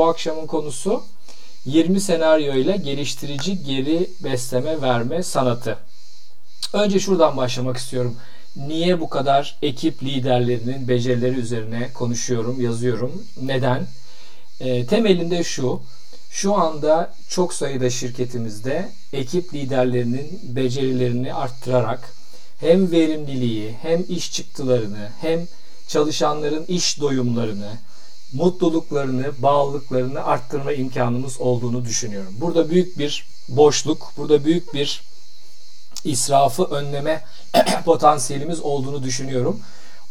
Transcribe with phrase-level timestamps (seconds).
[0.00, 1.02] bu akşamın konusu
[1.64, 5.78] 20 senaryo ile geliştirici geri besleme verme sanatı.
[6.72, 8.16] Önce şuradan başlamak istiyorum.
[8.56, 13.24] Niye bu kadar ekip liderlerinin becerileri üzerine konuşuyorum, yazıyorum?
[13.42, 13.86] Neden?
[14.60, 15.80] E, temelinde şu.
[16.30, 22.12] Şu anda çok sayıda şirketimizde ekip liderlerinin becerilerini arttırarak
[22.60, 25.40] hem verimliliği, hem iş çıktılarını, hem
[25.88, 27.70] çalışanların iş doyumlarını,
[28.32, 32.34] mutluluklarını, bağlılıklarını arttırma imkanımız olduğunu düşünüyorum.
[32.40, 35.02] Burada büyük bir boşluk, burada büyük bir
[36.04, 37.24] israfı önleme
[37.84, 39.60] potansiyelimiz olduğunu düşünüyorum.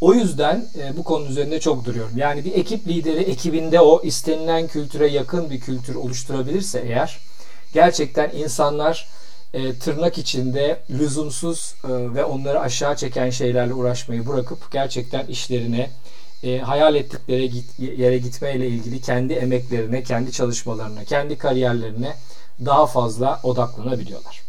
[0.01, 2.17] O yüzden e, bu konu üzerinde çok duruyorum.
[2.17, 7.19] Yani bir ekip lideri ekibinde o istenilen kültüre yakın bir kültür oluşturabilirse eğer
[7.73, 9.07] gerçekten insanlar
[9.53, 15.89] e, tırnak içinde lüzumsuz e, ve onları aşağı çeken şeylerle uğraşmayı bırakıp gerçekten işlerine
[16.43, 22.15] e, hayal ettikleri git, yere gitmeyle ilgili kendi emeklerine, kendi çalışmalarına, kendi kariyerlerine
[22.65, 24.41] daha fazla odaklanabiliyorlar.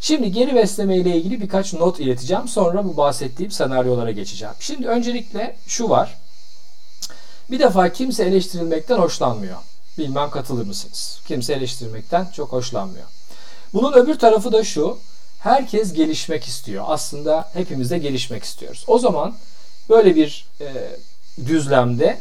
[0.00, 2.48] Şimdi geri besleme ile ilgili birkaç not ileteceğim.
[2.48, 4.54] Sonra bu bahsettiğim senaryolara geçeceğim.
[4.60, 6.16] Şimdi öncelikle şu var.
[7.50, 9.56] Bir defa kimse eleştirilmekten hoşlanmıyor.
[9.98, 11.20] Bilmem katılır mısınız?
[11.28, 13.06] Kimse eleştirilmekten çok hoşlanmıyor.
[13.74, 14.98] Bunun öbür tarafı da şu.
[15.40, 16.84] Herkes gelişmek istiyor.
[16.86, 18.84] Aslında hepimiz de gelişmek istiyoruz.
[18.86, 19.34] O zaman
[19.88, 20.96] böyle bir e,
[21.46, 22.18] düzlemde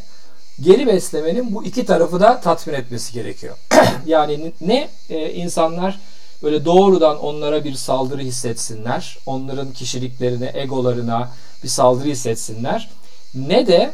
[0.62, 3.58] geri beslemenin bu iki tarafı da tatmin etmesi gerekiyor.
[4.06, 6.00] yani ne e, insanlar
[6.44, 9.18] böyle doğrudan onlara bir saldırı hissetsinler.
[9.26, 11.30] Onların kişiliklerine, egolarına
[11.64, 12.90] bir saldırı hissetsinler.
[13.36, 13.94] Ne de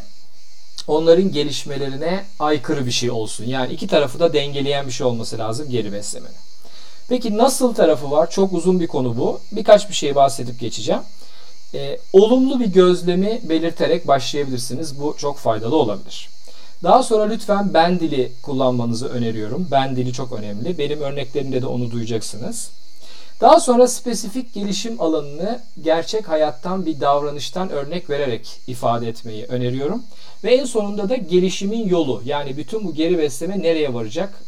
[0.87, 3.45] onların gelişmelerine aykırı bir şey olsun.
[3.45, 6.35] Yani iki tarafı da dengeleyen bir şey olması lazım geri beslemenin.
[7.09, 8.29] Peki nasıl tarafı var?
[8.29, 9.41] Çok uzun bir konu bu.
[9.51, 11.01] Birkaç bir şey bahsedip geçeceğim.
[11.73, 14.99] E, olumlu bir gözlemi belirterek başlayabilirsiniz.
[14.99, 16.29] Bu çok faydalı olabilir.
[16.83, 19.67] Daha sonra lütfen ben dili kullanmanızı öneriyorum.
[19.71, 20.77] Ben dili çok önemli.
[20.77, 22.71] Benim örneklerimde de onu duyacaksınız.
[23.41, 30.03] Daha sonra spesifik gelişim alanını gerçek hayattan bir davranıştan örnek vererek ifade etmeyi öneriyorum.
[30.43, 34.43] Ve en sonunda da gelişimin yolu yani bütün bu geri besleme nereye varacak,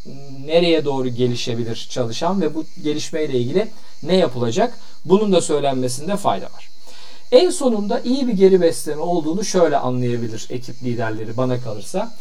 [0.46, 3.68] nereye doğru gelişebilir çalışan ve bu gelişmeyle ilgili
[4.04, 6.70] ne yapılacak bunun da söylenmesinde fayda var.
[7.32, 12.12] En sonunda iyi bir geri besleme olduğunu şöyle anlayabilir ekip liderleri bana kalırsa.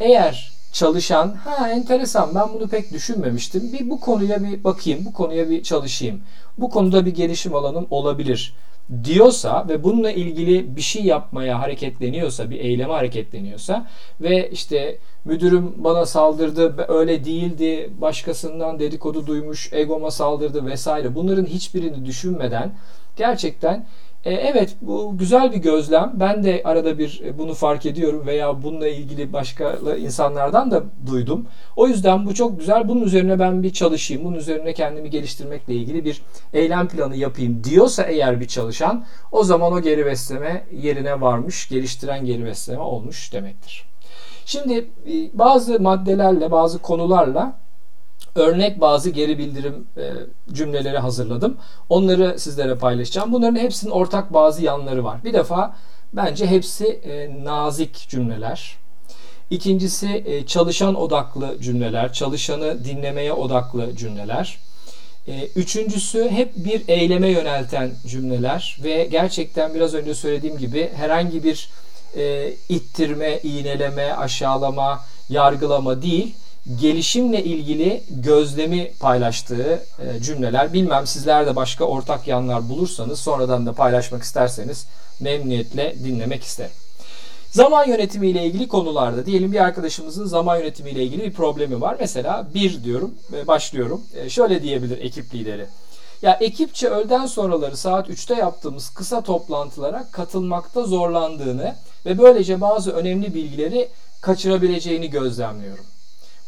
[0.00, 3.72] Eğer çalışan ha enteresan ben bunu pek düşünmemiştim.
[3.72, 6.20] Bir bu konuya bir bakayım, bu konuya bir çalışayım.
[6.58, 8.54] Bu konuda bir gelişim alanım olabilir
[9.04, 13.86] diyorsa ve bununla ilgili bir şey yapmaya hareketleniyorsa, bir eyleme hareketleniyorsa
[14.20, 21.14] ve işte müdürüm bana saldırdı, öyle değildi, başkasından dedikodu duymuş, egoma saldırdı vesaire.
[21.14, 22.72] Bunların hiçbirini düşünmeden
[23.16, 23.86] gerçekten
[24.24, 26.12] e, evet bu güzel bir gözlem.
[26.14, 31.46] Ben de arada bir e, bunu fark ediyorum veya bununla ilgili başka insanlardan da duydum.
[31.76, 32.88] O yüzden bu çok güzel.
[32.88, 34.24] Bunun üzerine ben bir çalışayım.
[34.24, 36.22] Bunun üzerine kendimi geliştirmekle ilgili bir
[36.52, 42.24] eylem planı yapayım diyorsa eğer bir çalışan o zaman o geri besleme yerine varmış, geliştiren
[42.24, 43.84] geri besleme olmuş demektir.
[44.46, 44.74] Şimdi
[45.06, 47.52] e, bazı maddelerle, bazı konularla
[48.34, 50.12] örnek bazı geri bildirim e,
[50.52, 51.56] cümleleri hazırladım.
[51.88, 53.32] Onları sizlere paylaşacağım.
[53.32, 55.24] Bunların hepsinin ortak bazı yanları var.
[55.24, 55.76] Bir defa
[56.12, 58.76] bence hepsi e, nazik cümleler.
[59.50, 64.58] İkincisi e, çalışan odaklı cümleler, çalışanı dinlemeye odaklı cümleler.
[65.56, 71.70] Üçüncüsü hep bir eyleme yönelten cümleler ve gerçekten biraz önce söylediğim gibi herhangi bir
[72.68, 76.34] ittirme, iğneleme, aşağılama, yargılama değil,
[76.80, 80.72] gelişimle ilgili gözlemi paylaştığı e, cümleler.
[80.72, 84.86] Bilmem sizler de başka ortak yanlar bulursanız sonradan da paylaşmak isterseniz
[85.20, 86.72] memnuniyetle dinlemek isterim.
[87.50, 91.96] Zaman yönetimi ile ilgili konularda diyelim bir arkadaşımızın zaman yönetimi ile ilgili bir problemi var.
[92.00, 94.02] Mesela bir diyorum ve başlıyorum.
[94.14, 95.66] E, şöyle diyebilir ekip lideri.
[96.22, 101.74] Ya ekipçe öğleden sonraları saat 3'te yaptığımız kısa toplantılara katılmakta zorlandığını
[102.06, 103.88] ve böylece bazı önemli bilgileri
[104.20, 105.84] kaçırabileceğini gözlemliyorum.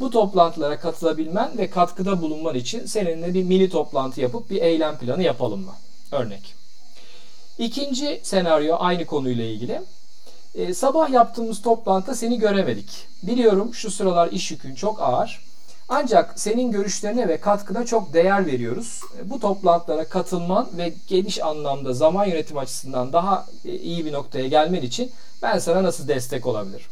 [0.00, 5.22] Bu toplantılara katılabilmen ve katkıda bulunman için seninle bir mini toplantı yapıp bir eylem planı
[5.22, 5.75] yapalım mı?
[6.12, 6.55] Örnek.
[7.58, 9.81] İkinci senaryo aynı konuyla ilgili.
[10.55, 13.06] E, sabah yaptığımız toplantıda seni göremedik.
[13.22, 15.40] Biliyorum şu sıralar iş yükün çok ağır.
[15.88, 19.00] Ancak senin görüşlerine ve katkına çok değer veriyoruz.
[19.19, 24.49] E, bu toplantılara katılman ve geniş anlamda zaman yönetim açısından daha e, iyi bir noktaya
[24.49, 25.12] gelmen için
[25.43, 26.87] ben sana nasıl destek olabilirim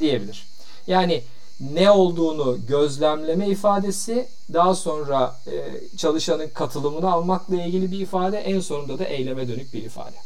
[0.00, 0.46] diyebilir.
[0.86, 1.22] Yani
[1.60, 5.52] ne olduğunu gözlemleme ifadesi, daha sonra e,
[5.96, 10.16] çalışanın katılımını almakla ilgili bir ifade, en sonunda da eyleme dönük bir ifade.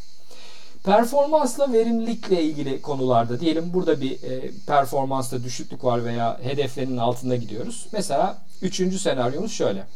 [0.85, 7.87] Performansla verimlilikle ilgili konularda diyelim burada bir e, performansta düşüklük var veya hedeflerinin altında gidiyoruz.
[7.93, 9.87] Mesela üçüncü senaryomuz şöyle.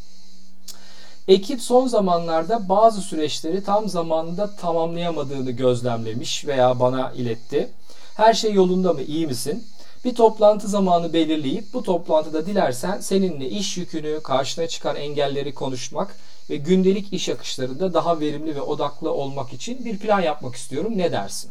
[1.28, 7.68] Ekip son zamanlarda bazı süreçleri tam zamanında tamamlayamadığını gözlemlemiş veya bana iletti.
[8.16, 9.64] Her şey yolunda mı, iyi misin?
[10.04, 16.16] Bir toplantı zamanı belirleyip bu toplantıda dilersen seninle iş yükünü, karşına çıkan engelleri konuşmak
[16.50, 20.92] ve gündelik iş akışlarında daha verimli ve odaklı olmak için bir plan yapmak istiyorum.
[20.98, 21.50] Ne dersin?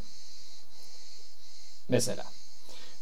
[1.90, 2.24] Mesela.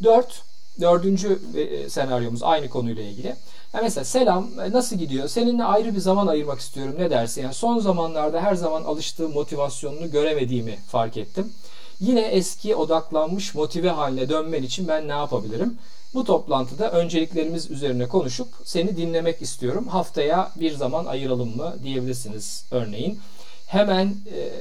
[0.04, 0.42] Dört,
[0.82, 3.36] dördüncü e, senaryomuz aynı konuyla ilgili.
[3.74, 5.28] Yani mesela selam e, nasıl gidiyor?
[5.28, 6.96] Seninle ayrı bir zaman ayırmak istiyorum.
[6.98, 7.42] Ne dersin?
[7.42, 11.54] Yani son zamanlarda her zaman alıştığım motivasyonunu göremediğimi fark ettim.
[12.00, 15.78] Yine eski odaklanmış motive haline dönmen için ben ne yapabilirim?
[16.14, 19.88] Bu toplantıda önceliklerimiz üzerine konuşup seni dinlemek istiyorum.
[19.88, 23.20] Haftaya bir zaman ayıralım mı diyebilirsiniz örneğin.
[23.68, 24.52] Hemen e,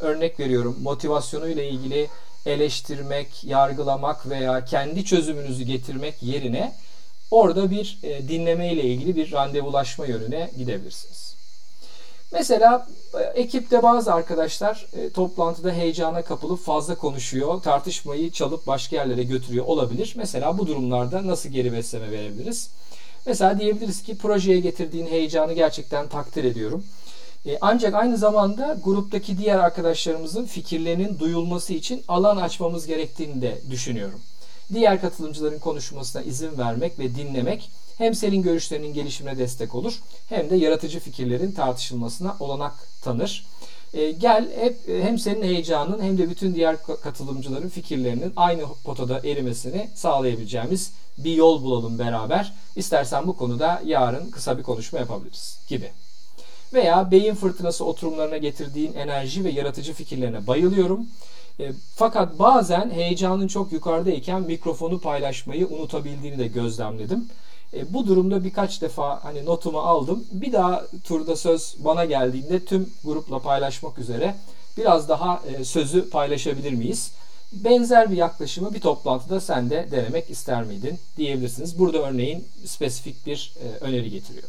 [0.00, 2.08] örnek veriyorum motivasyonu ile ilgili
[2.46, 6.72] eleştirmek, yargılamak veya kendi çözümünüzü getirmek yerine
[7.30, 11.31] orada bir e, dinleme ile ilgili bir randevulaşma yönüne gidebilirsiniz.
[12.32, 19.22] Mesela e, ekipte bazı arkadaşlar e, toplantıda heyecana kapılıp fazla konuşuyor, tartışmayı çalıp başka yerlere
[19.22, 20.14] götürüyor olabilir.
[20.16, 22.70] Mesela bu durumlarda nasıl geri besleme verebiliriz?
[23.26, 26.84] Mesela diyebiliriz ki projeye getirdiğin heyecanı gerçekten takdir ediyorum.
[27.46, 34.20] E, ancak aynı zamanda gruptaki diğer arkadaşlarımızın fikirlerinin duyulması için alan açmamız gerektiğini de düşünüyorum.
[34.72, 40.56] Diğer katılımcıların konuşmasına izin vermek ve dinlemek hem senin görüşlerinin gelişimine destek olur hem de
[40.56, 43.46] yaratıcı fikirlerin tartışılmasına olanak tanır.
[43.94, 49.20] E, gel hep e, hem senin heyecanın hem de bütün diğer katılımcıların fikirlerinin aynı potada
[49.24, 52.52] erimesini sağlayabileceğimiz bir yol bulalım beraber.
[52.76, 55.90] İstersen bu konuda yarın kısa bir konuşma yapabiliriz gibi.
[56.72, 61.06] Veya beyin fırtınası oturumlarına getirdiğin enerji ve yaratıcı fikirlerine bayılıyorum.
[61.60, 67.28] E, fakat bazen heyecanın çok yukarıdayken mikrofonu paylaşmayı unutabildiğini de gözlemledim.
[67.74, 70.24] E, bu durumda birkaç defa hani notumu aldım.
[70.32, 74.34] Bir daha turda söz bana geldiğinde tüm grupla paylaşmak üzere
[74.76, 77.10] biraz daha e, sözü paylaşabilir miyiz?
[77.52, 81.78] Benzer bir yaklaşımı bir toplantıda sen de denemek ister miydin diyebilirsiniz.
[81.78, 84.48] Burada örneğin spesifik bir e, öneri getiriyor.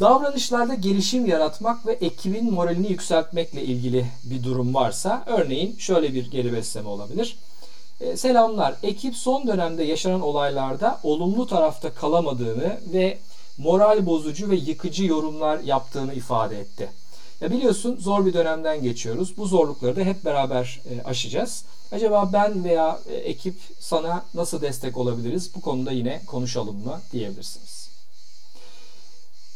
[0.00, 6.52] Davranışlarda gelişim yaratmak ve ekibin moralini yükseltmekle ilgili bir durum varsa örneğin şöyle bir geri
[6.52, 7.38] besleme olabilir.
[8.00, 8.74] E, selamlar.
[8.82, 13.18] Ekip son dönemde yaşanan olaylarda olumlu tarafta kalamadığını ve
[13.58, 16.88] moral bozucu ve yıkıcı yorumlar yaptığını ifade etti.
[17.40, 19.36] Ya biliyorsun zor bir dönemden geçiyoruz.
[19.36, 21.64] Bu zorlukları da hep beraber e, aşacağız.
[21.92, 25.54] Acaba ben veya e, ekip sana nasıl destek olabiliriz?
[25.54, 27.77] Bu konuda yine konuşalım mı diyebilirsiniz.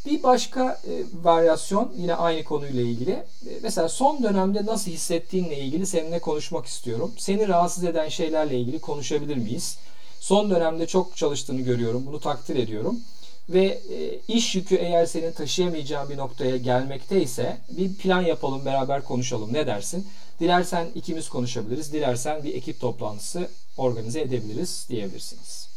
[0.06, 3.10] Bir başka e, varyasyon yine aynı konuyla ilgili.
[3.10, 3.24] E,
[3.62, 7.12] mesela son dönemde nasıl hissettiğinle ilgili seninle konuşmak istiyorum.
[7.18, 9.78] Seni rahatsız eden şeylerle ilgili konuşabilir miyiz?
[10.20, 12.06] Son dönemde çok çalıştığını görüyorum.
[12.06, 13.00] Bunu takdir ediyorum.
[13.48, 19.52] Ve e, iş yükü eğer senin taşıyamayacağın bir noktaya gelmekteyse bir plan yapalım beraber konuşalım.
[19.52, 20.06] Ne dersin?
[20.40, 21.92] Dilersen ikimiz konuşabiliriz.
[21.92, 25.68] Dilersen bir ekip toplantısı organize edebiliriz diyebilirsiniz.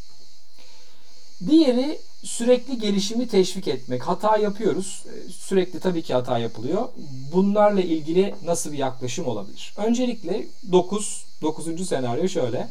[1.47, 4.01] Diğeri sürekli gelişimi teşvik etmek.
[4.07, 5.03] Hata yapıyoruz.
[5.07, 6.87] Ee, sürekli tabii ki hata yapılıyor.
[7.33, 9.73] Bunlarla ilgili nasıl bir yaklaşım olabilir?
[9.77, 11.87] Öncelikle 9, 9.
[11.87, 12.67] senaryo şöyle.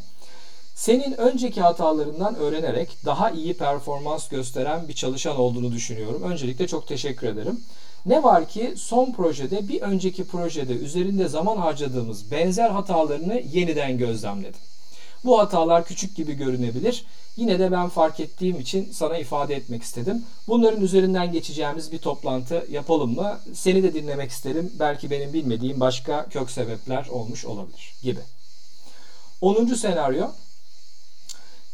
[0.75, 6.23] Senin önceki hatalarından öğrenerek daha iyi performans gösteren bir çalışan olduğunu düşünüyorum.
[6.23, 7.61] Öncelikle çok teşekkür ederim.
[8.07, 14.61] Ne var ki son projede bir önceki projede üzerinde zaman harcadığımız benzer hatalarını yeniden gözlemledim.
[15.25, 17.05] Bu hatalar küçük gibi görünebilir.
[17.37, 20.25] Yine de ben fark ettiğim için sana ifade etmek istedim.
[20.49, 23.39] Bunların üzerinden geçeceğimiz bir toplantı yapalım mı?
[23.55, 24.73] Seni de dinlemek isterim.
[24.79, 28.21] Belki benim bilmediğim başka kök sebepler olmuş olabilir gibi.
[29.41, 29.67] 10.
[29.67, 30.27] senaryo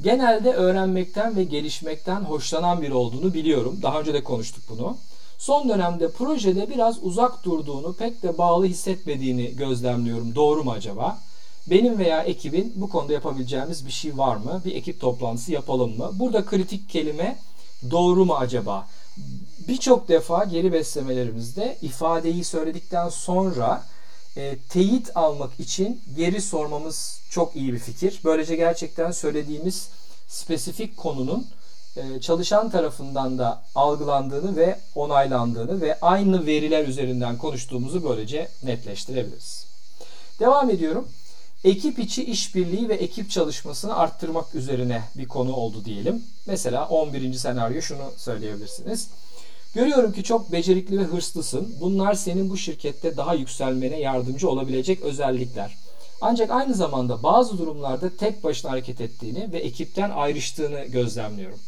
[0.02, 3.78] Genelde öğrenmekten ve gelişmekten hoşlanan biri olduğunu biliyorum.
[3.82, 4.96] Daha önce de konuştuk bunu.
[5.38, 10.34] Son dönemde projede biraz uzak durduğunu, pek de bağlı hissetmediğini gözlemliyorum.
[10.34, 11.18] Doğru mu acaba?
[11.66, 14.62] Benim veya ekibin bu konuda yapabileceğimiz bir şey var mı?
[14.64, 16.10] Bir ekip toplantısı yapalım mı?
[16.14, 17.38] Burada kritik kelime
[17.90, 18.88] doğru mu acaba?
[19.68, 23.82] Birçok defa geri beslemelerimizde ifadeyi söyledikten sonra
[24.36, 28.20] e, teyit almak için geri sormamız çok iyi bir fikir.
[28.24, 29.88] Böylece gerçekten söylediğimiz
[30.28, 31.46] spesifik konunun
[31.96, 39.66] e, çalışan tarafından da algılandığını ve onaylandığını ve aynı veriler üzerinden konuştuğumuzu böylece netleştirebiliriz.
[40.40, 41.08] Devam ediyorum
[41.64, 46.22] ekip içi işbirliği ve ekip çalışmasını arttırmak üzerine bir konu oldu diyelim.
[46.46, 47.32] Mesela 11.
[47.34, 49.08] senaryo şunu söyleyebilirsiniz.
[49.74, 51.74] Görüyorum ki çok becerikli ve hırslısın.
[51.80, 55.76] Bunlar senin bu şirkette daha yükselmene yardımcı olabilecek özellikler.
[56.20, 61.58] Ancak aynı zamanda bazı durumlarda tek başına hareket ettiğini ve ekipten ayrıştığını gözlemliyorum.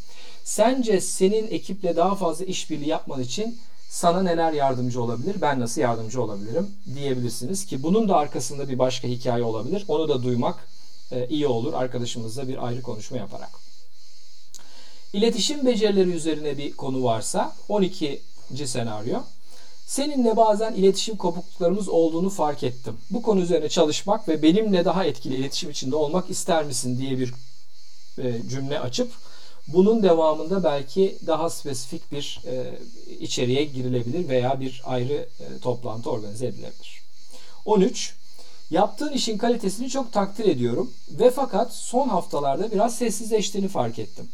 [0.45, 3.59] Sence senin ekiple daha fazla işbirliği yapman için
[3.93, 9.09] sana neler yardımcı olabilir, ben nasıl yardımcı olabilirim diyebilirsiniz ki bunun da arkasında bir başka
[9.09, 9.85] hikaye olabilir.
[9.89, 10.69] Onu da duymak
[11.11, 13.51] e, iyi olur arkadaşımızla bir ayrı konuşma yaparak.
[15.13, 18.23] İletişim becerileri üzerine bir konu varsa 12.
[18.65, 19.21] senaryo.
[19.87, 22.97] Seninle bazen iletişim kopukluklarımız olduğunu fark ettim.
[23.11, 27.35] Bu konu üzerine çalışmak ve benimle daha etkili iletişim içinde olmak ister misin diye bir
[28.19, 29.13] e, cümle açıp
[29.69, 32.79] bunun devamında belki daha spesifik bir e,
[33.21, 37.03] içeriğe girilebilir veya bir ayrı e, toplantı organize edilebilir.
[37.65, 38.15] 13.
[38.71, 44.29] Yaptığın işin kalitesini çok takdir ediyorum ve fakat son haftalarda biraz sessizleştiğini fark ettim.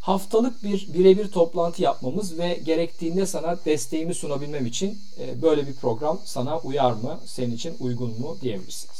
[0.00, 6.20] Haftalık bir birebir toplantı yapmamız ve gerektiğinde sana desteğimi sunabilmem için e, böyle bir program
[6.24, 8.93] sana uyar mı, senin için uygun mu diyebilirsiniz.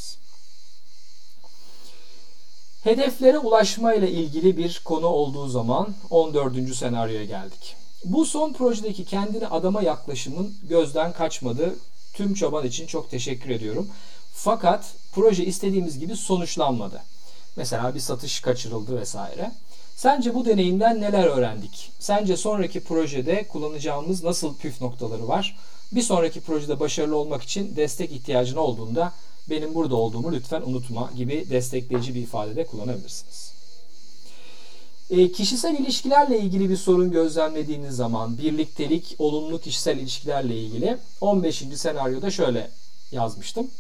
[2.85, 6.75] Hedeflere ulaşma ile ilgili bir konu olduğu zaman 14.
[6.75, 7.76] senaryoya geldik.
[8.05, 11.75] Bu son projedeki kendini adama yaklaşımın gözden kaçmadı.
[12.14, 13.88] Tüm çaban için çok teşekkür ediyorum.
[14.35, 17.03] Fakat proje istediğimiz gibi sonuçlanmadı.
[17.57, 19.50] Mesela bir satış kaçırıldı vesaire.
[19.97, 21.93] Sence bu deneyimden neler öğrendik?
[21.99, 25.57] Sence sonraki projede kullanacağımız nasıl püf noktaları var?
[25.93, 29.12] Bir sonraki projede başarılı olmak için destek ihtiyacın olduğunda
[29.50, 33.54] benim burada olduğumu lütfen unutma gibi destekleyici bir ifade kullanabilirsiniz.
[35.10, 41.64] E, kişisel ilişkilerle ilgili bir sorun gözlemlediğiniz zaman birliktelik, olumlu kişisel ilişkilerle ilgili 15.
[41.74, 42.70] senaryoda şöyle
[43.12, 43.70] yazmıştım.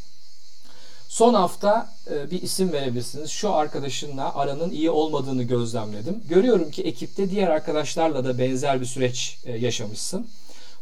[1.08, 3.30] Son hafta e, bir isim verebilirsiniz.
[3.30, 6.22] Şu arkadaşınla aranın iyi olmadığını gözlemledim.
[6.28, 10.26] Görüyorum ki ekipte diğer arkadaşlarla da benzer bir süreç e, yaşamışsın.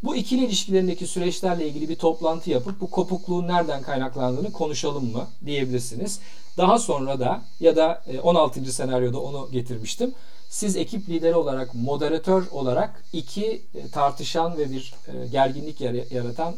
[0.03, 6.21] Bu ikili ilişkilerindeki süreçlerle ilgili bir toplantı yapıp bu kopukluğun nereden kaynaklandığını konuşalım mı diyebilirsiniz.
[6.57, 8.61] Daha sonra da ya da 16.
[8.61, 10.15] E, senaryoda onu getirmiştim.
[10.49, 14.95] Siz ekip lideri olarak, moderatör olarak iki tartışan ve bir
[15.33, 15.81] gerginlik
[16.13, 16.55] yaratan,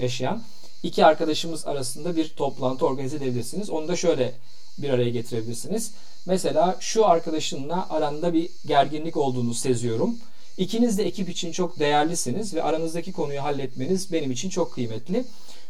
[0.00, 0.42] yaşayan
[0.82, 3.70] iki arkadaşımız arasında bir toplantı organize edebilirsiniz.
[3.70, 4.34] Onu da şöyle
[4.78, 5.92] bir araya getirebilirsiniz.
[6.26, 10.18] Mesela şu arkadaşınla aranda bir gerginlik olduğunu seziyorum.
[10.58, 15.24] İkiniz de ekip için çok değerlisiniz ve aranızdaki konuyu halletmeniz benim için çok kıymetli.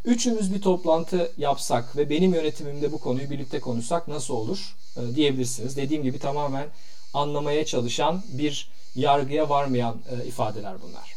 [0.04, 5.76] Üçümüz bir toplantı yapsak ve benim yönetimimde bu konuyu birlikte konuşsak nasıl olur e, diyebilirsiniz.
[5.76, 6.66] Dediğim gibi tamamen
[7.14, 11.14] anlamaya çalışan bir yargıya varmayan e, ifadeler bunlar.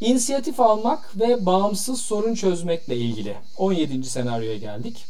[0.00, 4.04] İnisiyatif almak ve bağımsız sorun çözmekle ilgili 17.
[4.04, 5.04] senaryoya geldik.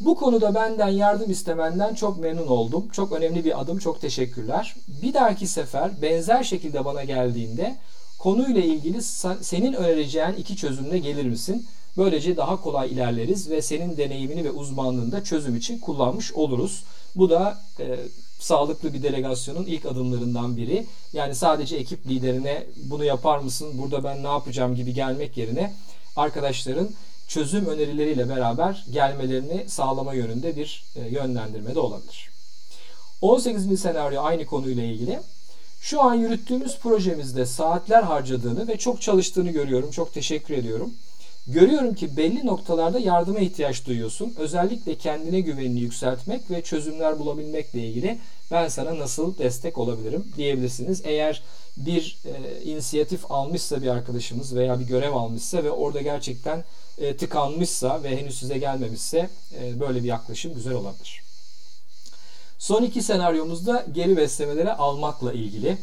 [0.00, 2.88] Bu konuda benden yardım istemenden çok memnun oldum.
[2.92, 4.74] Çok önemli bir adım, çok teşekkürler.
[5.02, 7.76] Bir dahaki sefer benzer şekilde bana geldiğinde
[8.18, 9.02] konuyla ilgili
[9.42, 11.66] senin önereceğin iki çözümle gelir misin?
[11.96, 16.84] Böylece daha kolay ilerleriz ve senin deneyimini ve uzmanlığını da çözüm için kullanmış oluruz.
[17.16, 17.98] Bu da e,
[18.38, 20.86] sağlıklı bir delegasyonun ilk adımlarından biri.
[21.12, 25.72] Yani sadece ekip liderine bunu yapar mısın, burada ben ne yapacağım gibi gelmek yerine
[26.16, 26.88] arkadaşların
[27.28, 32.30] çözüm önerileriyle beraber gelmelerini sağlama yönünde bir e, yönlendirme de olabilir.
[33.20, 33.80] 18.
[33.80, 35.20] senaryo aynı konuyla ilgili.
[35.80, 39.90] Şu an yürüttüğümüz projemizde saatler harcadığını ve çok çalıştığını görüyorum.
[39.90, 40.94] Çok teşekkür ediyorum.
[41.46, 44.34] Görüyorum ki belli noktalarda yardıma ihtiyaç duyuyorsun.
[44.38, 48.18] Özellikle kendine güvenini yükseltmek ve çözümler bulabilmekle ilgili
[48.50, 51.02] ben sana nasıl destek olabilirim diyebilirsiniz.
[51.04, 51.42] Eğer
[51.76, 56.64] bir e, inisiyatif almışsa bir arkadaşımız veya bir görev almışsa ve orada gerçekten
[56.98, 61.22] e, tıkanmışsa ve henüz size gelmemişse e, böyle bir yaklaşım güzel olabilir.
[62.58, 65.78] Son iki senaryomuzda geri beslemelere almakla ilgili.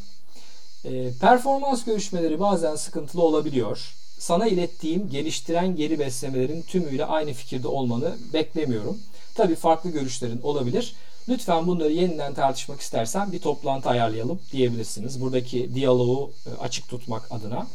[0.85, 8.15] E, performans görüşmeleri bazen sıkıntılı olabiliyor sana ilettiğim geliştiren geri beslemelerin tümüyle aynı fikirde olmanı
[8.33, 8.99] beklemiyorum.
[9.35, 10.95] Tabii farklı görüşlerin olabilir.
[11.29, 15.21] Lütfen bunları yeniden tartışmak istersen bir toplantı ayarlayalım diyebilirsiniz.
[15.21, 17.67] Buradaki diyaloğu e, açık tutmak adına.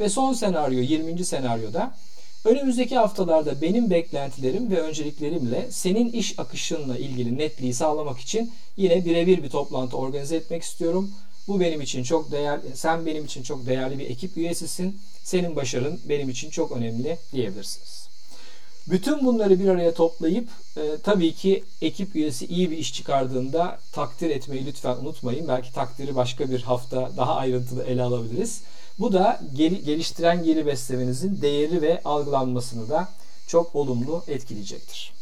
[0.00, 1.24] Ve son senaryo 20.
[1.24, 1.94] senaryoda
[2.44, 9.42] önümüzdeki haftalarda benim beklentilerim ve önceliklerimle senin iş akışınla ilgili netliği sağlamak için yine birebir
[9.42, 11.10] bir toplantı organize etmek istiyorum.
[11.48, 15.00] Bu benim için çok değerli, sen benim için çok değerli bir ekip üyesisin.
[15.22, 18.08] Senin başarın benim için çok önemli diyebilirsiniz.
[18.86, 24.30] Bütün bunları bir araya toplayıp e, tabii ki ekip üyesi iyi bir iş çıkardığında takdir
[24.30, 25.48] etmeyi lütfen unutmayın.
[25.48, 28.62] Belki takdiri başka bir hafta daha ayrıntılı ele alabiliriz.
[28.98, 33.08] Bu da gel, geliştiren geri beslemenizin değeri ve algılanmasını da
[33.46, 35.13] çok olumlu etkileyecektir.